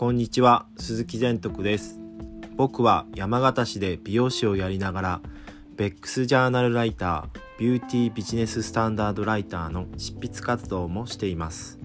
[0.00, 2.00] こんにちは、鈴木善徳です。
[2.56, 5.20] 僕は山形市で美容師をやりながら、
[5.76, 11.78] ベックスジャーナルライター、ビューティービジネススタンダードライターの執筆活動もしています。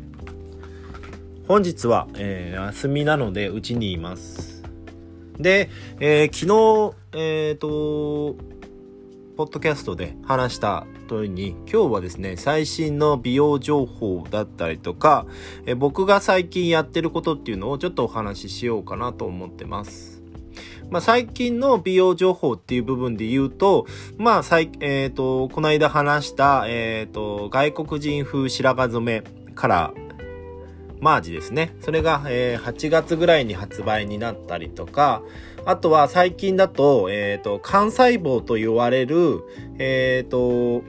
[1.50, 4.64] 本日は、えー休みなのでうちにいます。
[5.38, 5.70] で、
[6.00, 8.38] えー昨日、えっ、と、
[9.36, 15.26] ポッドキャストで話した通りに、今日はですね、最新の美容情報だったりとか、
[15.66, 20.24] え僕が最近やってることっていうのをちょっとお話ししようかなと思ってます。
[20.90, 29.24] まあ、最近の美容情報っていう部分で言うと、まあ、最、えっ、と、この間話した、えっ、と、外国人風白髪染め
[29.54, 30.05] カラー、
[31.00, 31.76] マージですね。
[31.82, 35.22] それが、えー8月ぐらいに発売になったりとか、
[35.66, 39.42] あとは最近だと、えっ、と、幹細胞と言われる、
[39.78, 40.84] えっ、と、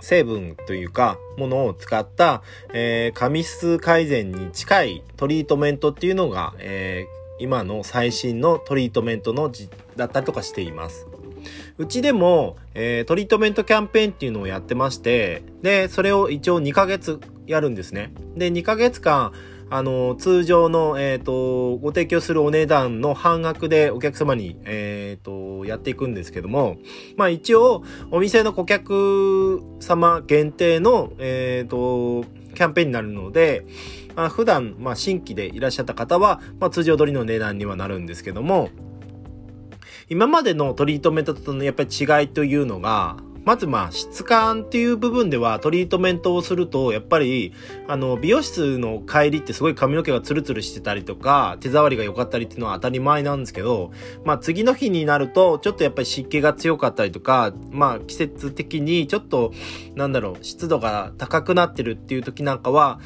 [0.00, 2.42] 成分というか、ものを使った、
[2.72, 11.08] えー髪質改善に近いトリートメントっていうのが、えー今の最新のトリートメントのじだったりとかしています。
[11.76, 18.12] うちでも、えートリートメントキャンペーンっていうのをやってまして、で、それを一応2ヶ月やるんですね。
[18.36, 19.32] で、2ヶ月間、
[19.70, 26.76] あの、通常の、えっ、と、ご提供するお値段の半額でお客様に、えっ、と、やっていくんですけども、
[27.16, 33.64] まあ一応、お店の顧客様限定の、えっ、と、キャンペーンになるので、
[34.14, 38.68] まあ、普段、まあ、新規でいらっしゃった方は、まあ、通常通りの値段にはなるんですけども、
[40.08, 47.52] 今までのトリートメントとのやっぱり違いというのが、まずまあ質感っていう部分ではトリートメントをするとやっぱり
[47.88, 53.92] あの美容室の帰りってすごい髪の毛がツルツルしてたりとか手触りが良かったりっていうのは当たり前なんですけど
[54.24, 59.52] まあ次の日になるとちょっとやっぱり湿気が強かったりとかまあ季節的にちょっと
[59.94, 63.00] なんだろう湿度が高くなってるっていう時なんかは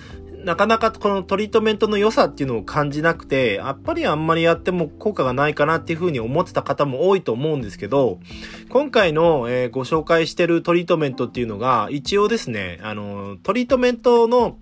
[0.47, 8.21] なかなかこのトリートメントの良さっていうのを感じなくて、やっぱりあんまりやっても効果がないかなっていうふうに思ってた方も多いと思うんですけど、
[8.69, 14.57] 今回の、えーご紹介してるトリートメントっていうのが、一応ですね、あの、トリートメントの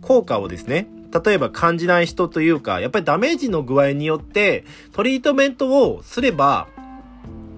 [0.00, 0.86] 効果をですね、
[1.24, 6.68] 例えば感じない人というか、やっぱりダメージの具合によって、トリートメントをすれば、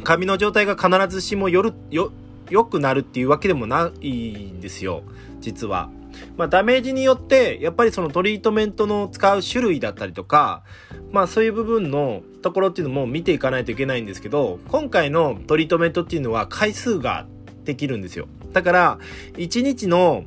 [0.05, 2.13] 髪の状態が必ずしもよる、よ、
[2.49, 5.03] 良くなるっていうわけでもないんですよ、
[5.43, 5.91] 実は。
[6.37, 10.63] まあ、ダメージによって、やっぱりそのトリートメントの使う種類だったりとか、
[11.11, 17.27] まあそういう部分のところっていうのも見ていかないといけないんですけど、今回のトリートメントっていうのは回数が
[17.65, 18.27] できるんですよ。
[18.53, 18.99] だから、
[19.35, 20.25] 1日の、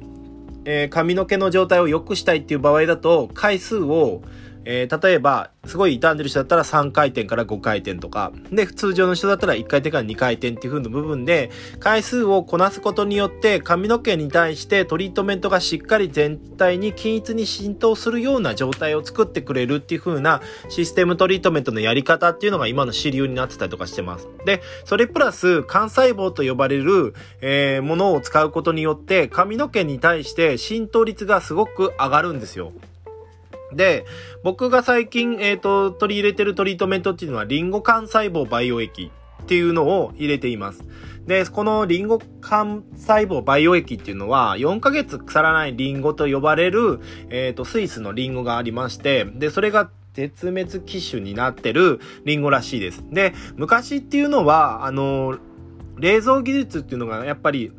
[0.66, 4.22] えー髪の毛の状態を良くしたいっていう場合だと、回数を、
[4.66, 24.28] えー例えば、すごい傷んでる人だったら3回転から5回転とか、で、通常の人だったら1回転から2回転っていう風な部分で、回数をこなすことによって髪の毛に対してトリートメントがしっかり全体に均一に浸透するような状態を作ってくれるっていう風なシステムトリートメントのやり方っていうのが今の主流になってたりとかしてます。
[24.46, 32.72] で、それプラス幹細胞と呼ばれる、えーものを使うことによって髪の毛に対して浸透率がすごく上がるんですよ。
[33.74, 34.06] で、
[34.44, 39.12] 僕が最近、えっ、と、取り入れてるトリートメントっていうのは、リンゴ幹細胞培養液
[39.44, 40.84] っていうのを入れています。
[41.26, 47.00] で、このリンゴ幹細胞培養液っていうのは、4ヶ月腐らないリンゴと呼ばれる、
[47.30, 53.03] えっ、と、スイスのリンゴがありまして、で、それが絶滅危種になってるリンゴらしいです。
[53.12, 55.38] で、昔っていうのは、あの、
[55.97, 57.72] 冷蔵技術っていうのがやっぱり、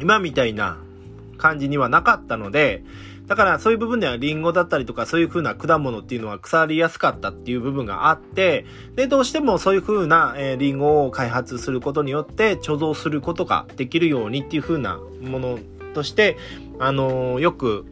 [0.00, 0.78] 今みたいな
[1.38, 2.82] 感じにはなかったので、
[3.26, 15.58] だからそういう部分ではリンゴだったりとかそういう風な果物っていうのは腐りやすかったっていう部分があって、で、どうしてもそういう風な、えーリンゴを開発することによって貯蔵することができるようにっていう風なもの
[15.94, 16.36] として、
[16.78, 17.86] あのーよく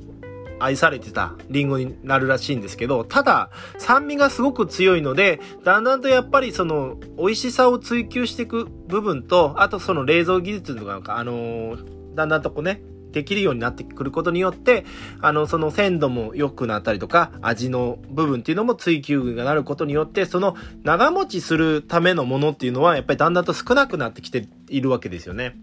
[0.61, 14.85] 愛されてたリンゴになるらしいんですけど、ただ酸味がすごく強いので、だんだんとやっぱりその美味しさを追求していく部分と、あとその冷蔵技術とか、あのーだんだんとこうね、できるようになってくることによって、
[15.21, 25.57] あの、その鮮度も良くなったりとか、味の部分っていうのも追求がなることによって、その長持ちするためのものっていうのは、やっぱりだんだんと少なくなってきているわけですよね。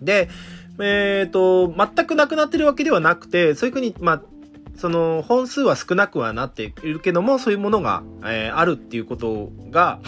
[0.00, 0.28] で、
[0.80, 4.22] えっ、と、全くなくなってるわけではなくて、そういうふうに、まあ、
[4.76, 10.00] その本数は少なくはなっているけども、そういうものが、えーあるっていうことが、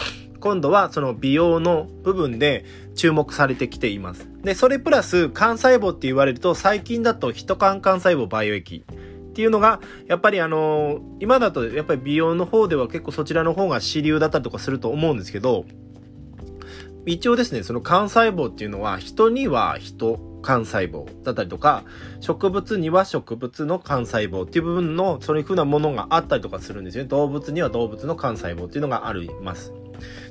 [0.45, 4.29] 今度はその美容の部分で注目されてきています。
[4.43, 15.65] で、それプラス幹細胞って言われると最近だとヒト幹幹細胞培養液っていうのが、やっぱりあの今だとやっぱり美容の方では結構そちらの方が主流だったりとかすると思うんですけど、
[17.07, 21.85] 一応ですね、その幹細胞っていうのは人には人、幹細胞だったりとか、
[22.19, 27.09] 植物には植物の幹細胞っていう部分の、そういう風なものがあったりとかするんですよね。
[27.09, 29.73] 動物には動物の幹細胞っていうのがあります。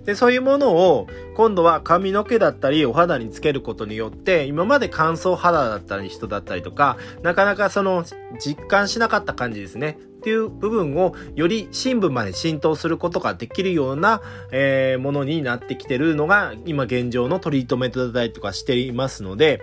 [0.04, 1.06] で、そういうものを、
[1.36, 8.04] 今度は髪の毛だったり、お肌につけることによって、今まで乾燥肌だったり人だったりとか、なかなかその、
[8.38, 9.98] 実感しなかった感じですね。
[10.00, 14.22] っていう部分をより深部まで浸透することができるような、
[14.52, 19.60] えー、ものになってきてるのが今現状のトリートメントだったりとかしていますので、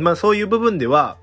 [0.00, 1.16] まあそういう部分では、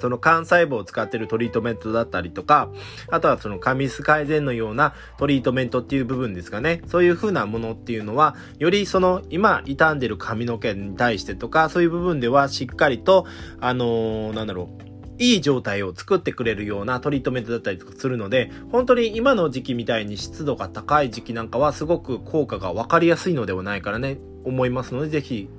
[0.00, 2.70] その幹細胞を使ってるトリートメントだったりとか、
[3.08, 6.82] あとはその髪質改善のようなトリートメントっていう部分ですかね。
[6.86, 13.26] そういう風なものっていうのは、よりその今傷んでる髪の毛に対してとか、そういう部分ではしっかりと、
[13.60, 25.50] あのー、なんだろう、いい状態を作ってくれるようなトリートメントだったりとかするので、本当に今の時期みたいに湿度が高い時期なんかはすごく効果がわかりやすいのではないからね、思いますので、ぜひ、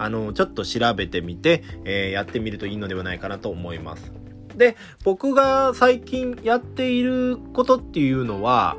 [0.00, 4.10] あの、ちょっと調べてみて、えー、やってみるといいのではないかなと思います。
[4.56, 8.78] で、僕が最近やっていることっていうのは、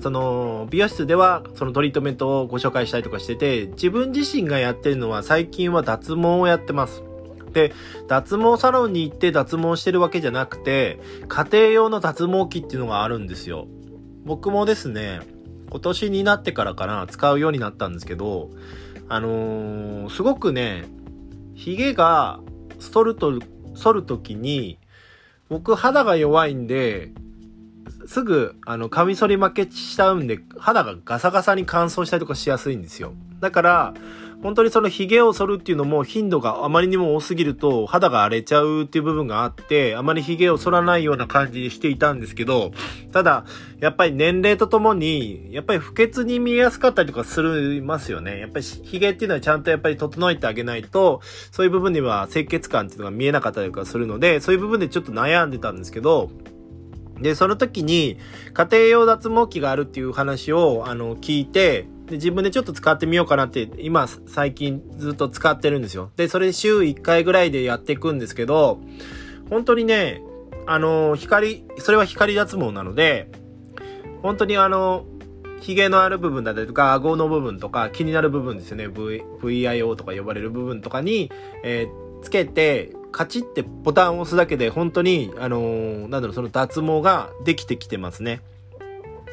[0.00, 7.02] その、美容室ではそのトリートメントをご紹介したりとかしてて、自分自身がやってるのは最近は脱毛をやってます。
[7.52, 7.74] で、
[8.06, 13.66] 脱毛サロンに行って脱毛してるわけじゃなくて、家庭用の脱毛器っていうのがあるんですよ。
[14.24, 15.20] 僕もですね、
[15.70, 18.50] 今年になってからかな、使うようになったんですけど、
[19.08, 20.84] あのー、すごくね、
[21.54, 22.40] 髭が
[22.78, 23.38] 剃ると、
[23.74, 24.78] 剃るときに、
[25.48, 27.10] 僕肌が弱いんで、
[28.06, 33.12] すぐ、あの、カミソリ負けしちゃうんで、肌がガサガサに乾燥したりとかしやすいんですよ。
[33.40, 33.94] だから、
[34.42, 42.70] 本当にその髭を剃るっていうのも頻度があまりにも多すぎると肌が荒れちゃうっていう部分があって、あまり髭を剃らないような感じにしていたんですけど、
[43.10, 43.44] ただ、
[43.80, 48.38] やっぱり年齢とともに、やっぱり不潔に見えやすかったりとかするますよね。
[48.38, 51.20] やっぱり髭っていうのはちゃんとやっぱり整えてあげないと、
[51.50, 56.30] そういう部分では清潔感っていうのが見えなかったりとかするので、そういう部分でちょっと悩んでたんですけど、
[57.20, 58.18] で、その時に、
[58.54, 66.10] 家庭用脱毛器があるっていう話を、あの、聞いて、で、自分でちょっと使ってみようかなって、今、最近ずっと使ってるんですよ。
[66.16, 68.80] で、それ週1回ぐらいでやっていくんですけど、
[69.50, 70.22] 本当にね、
[70.66, 73.30] あの、光、それは光脱毛なので、
[74.22, 75.06] 本当にあの、
[75.60, 78.88] 髭のある部分だったりとか、顎の部分とか、気になる部分ですよね。
[78.88, 81.30] v、VIO とか呼ばれる部分とかに、
[81.62, 88.40] えー、つけて、カチってボタンを押すだけで、本当に、あのー、なんだろう、その脱毛ができてきてますね。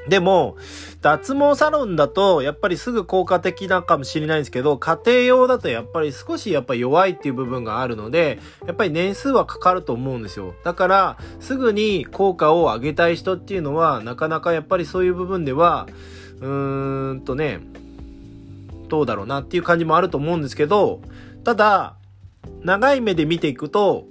[0.07, 0.55] でも、
[1.01, 10.53] 脱毛サロンだと、やっぱりすぐ効果的なかもしれないんですけど、家庭用だとやっぱり少しやっぱ弱いっていう部分があるので、やっぱり年数はかかると思うんですよ。
[10.63, 15.87] だから、すぐに効果を上げたい人っていうのは、なかなかやっぱりそういう部分では、
[16.41, 17.61] うーんとね、
[18.87, 21.01] どうだろうなっていう感じもあると思うんですけど、
[21.43, 21.95] ただ、
[22.61, 24.05] 長い目で見ていくと、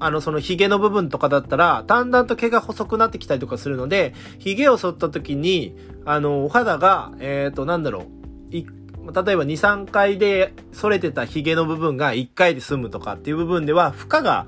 [0.00, 8.20] あの、その髭の部分とかだったら、だんだんと毛が細くなってきたりとかするので、髭を剃った時に、あの、お肌が、えっ、ー、と、なんだろう、
[8.52, 14.46] 例えば2、3回で剃れてた髭の部分が1回で済むとかっていう部分では、負荷が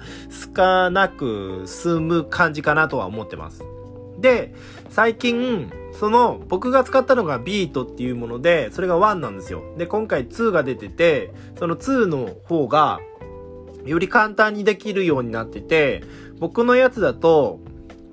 [0.57, 3.63] 少なく済む感じかなとは思ってます。
[4.19, 4.55] で、
[4.89, 9.63] 最近、その、僕が使ったのがビートっていうもので、それが1なんですよ。
[9.77, 13.01] で、今回2が出てて、その2の方が、
[13.85, 16.03] より簡単にできるようになってて、
[16.39, 17.61] 僕のやつだと、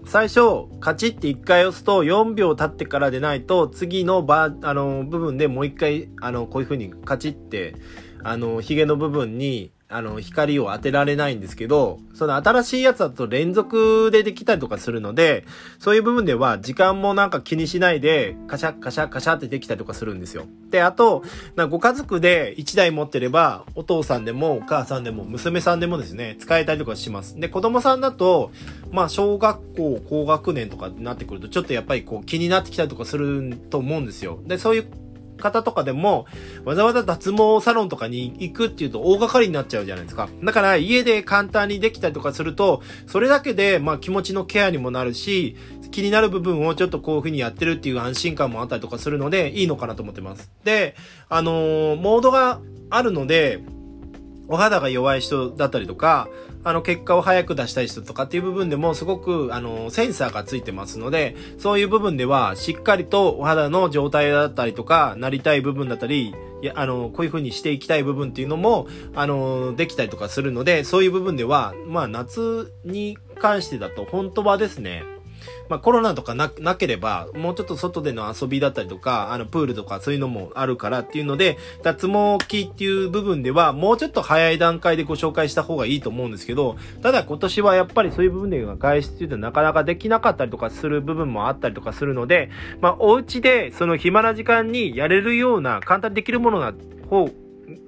[0.05, 7.75] 最初、カチって1回押すと4秒経ってからでないと、次のバあの、部分でもう1回、あの、こういう風にカチって、
[8.23, 15.45] あの、ヒゲの部分にあの、光を当てられないんですけど、その新しいやつだと連続でできたりとかするので、
[15.79, 20.45] そういう部分では時間もなんか気にしないで、カシャカシャカシャってできたりとかするんですよ。
[20.69, 21.23] で、あと、
[21.55, 27.39] なご家族で1台持ってれば、お父さんでもお母さんでも娘さんでもですね、使えたりとかします。
[27.39, 28.51] で、子供さんだと、
[28.91, 34.39] まあ、小学校高学年とかになってくると、ちょっとやっぱりこう気になってきたりとかすると思うんですよ。
[34.45, 35.08] で、そういう
[35.39, 36.25] 方とかでも、
[36.65, 40.29] わざわざ脱毛サロンとかに行くっていうと大掛かりになっちゃうじゃないですか。
[40.43, 45.55] だから家で簡単にできたりとかすると、それだけで、まあ気持ちのケアにもなるし、
[45.91, 50.51] 気になる部分をちょっとこういう風にやってるっていう安心感もあったりとかするので、いいのかなと思ってます。
[50.63, 50.95] で、
[51.29, 53.61] あのー、モードがあるので、
[54.47, 56.27] お肌が弱い人だったりとか、
[56.63, 75.03] あの、結果を早く出したい人とかっていう部分でもすごく、あの、センサーがついてますので、そういう部分では、しっかりとお肌の状態だったりとか、なりたい部分だったり、いや、あの、こういう風にしていきたい部分っていうのも、あの、できたりとかするので、そういう部分では、まあ、夏に関してだと、本当はですね、
[75.69, 92.49] まあコロナとかな、なければ、もうちょっと外での遊びだったりとか、あの、プールとかそういうのもあるからっていうので、脱毛器っていう部分では、もうちょっと早い段階でご紹介した方がいいと思うんですけど、ただ今年はやっぱりそういう部分では外出っていうのはなかなかできなかったりとかする部分もあったりとかするので、
[92.81, 96.73] まあお家でその暇な時間にやれるような簡単にできるものな
[97.09, 97.29] 方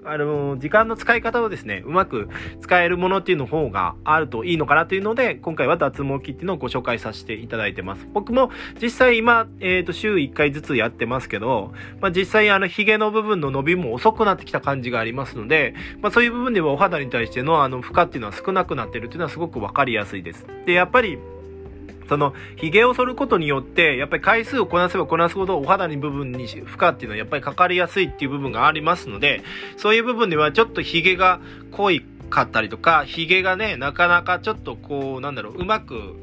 [0.06, 2.30] あの、時間の使い方をですね、うまく
[2.62, 8.08] 使えるものっていうの方があるといいのかなというので、今回は脱毛器っていうのをご紹介させていただいてます。
[8.14, 20.46] 僕も実際今、えっ、ー、と、週1回ずつやってますけど、まあ、実際あの、髭の部分の伸びも遅くなってきた感じがありますので、まあ、そういう部分ではお肌に対してのあの、負荷っていうのは少なくなってるっていうのはすごくわかりやすいです。
[20.66, 21.18] で、やっぱり、
[22.12, 29.44] その、髭を剃ることによって、やっぱり回数をこなせばこなすほどお肌に部分に負荷っていうのはやっぱりかかりやすいっていう部分がありますので、
[29.78, 31.40] そういう部分ではちょっと髭が
[31.72, 36.18] 濃いかったりとか、ひげがね、なかなかちょっとこう、なんだろう、うまく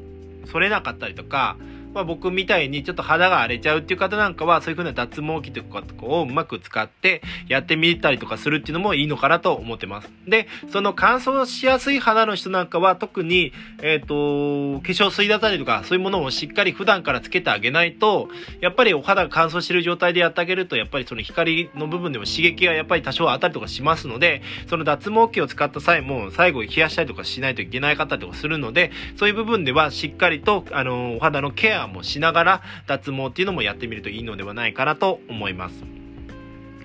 [0.45, 1.57] 剃れなかったりとか、
[1.93, 10.09] まあ、僕みたいにちょっと肌が荒れちゃうっていう方なんかは、そういう風な脱毛器とかをうまく使ってやってみたりとかするっていうのもいいのかなと思ってます。
[10.27, 18.29] で、その乾燥しやすい肌の人なんかは特に、えっ、ー、と、化粧水だったりとか、そういうものをしっかり普段からつけてあげないと、
[18.61, 35.83] やっぱりお肌が乾燥してる状態でやってあげると、やっぱりその光の部分でも刺激がやっぱり多少当たりとかしますので、その脱毛器を使った際も最後冷やしたりとかしないといけない方とかするので、そういう部分ではしっかりと、あの、お肌のケアもしながら脱毛っていうのもやってみるといいのではないかなと思います。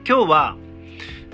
[0.07, 0.57] 今日は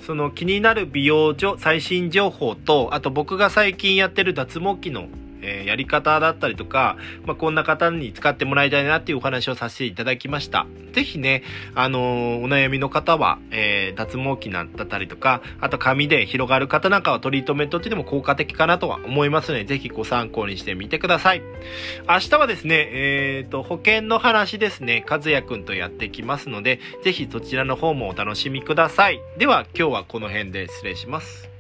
[0.07, 5.09] その気になる美容所最新情報と、あと僕が最近やってる脱毛器の
[5.43, 10.67] えー、やり方だったりとか、まあ、こんな方に使ってもらいたいなっていうお話をさせていただきました。
[10.93, 11.43] ぜひね、
[11.75, 21.43] あのー、お悩みの方は、えー、脱毛器だったりとか、あと髪で広がる方なんかはトリートメントっていうのも効果的かなとは思いますので、ぜひご参考にしてみてください。
[22.09, 29.21] 明日はですね、えっ、と、保険の話ですね、和也くんとやってきますので、ぜひそちらの方もお楽しみください。
[29.39, 31.60] では、今日はこの辺で失礼します。